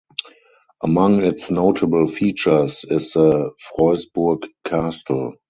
[0.81, 5.35] Among its notable features is the Freusburg castle.